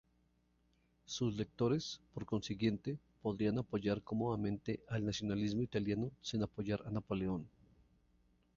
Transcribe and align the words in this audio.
Sus 1.05 1.35
lectores, 1.37 2.01
por 2.15 2.25
consiguiente, 2.25 2.97
podrían 3.21 3.59
apoyar 3.59 4.01
cómodamente 4.01 4.81
al 4.89 5.05
nacionalismo 5.05 5.61
italiano 5.61 6.09
sin 6.21 6.41
apoyar 6.41 6.81
a 6.87 6.89
Napoleón. 6.89 7.47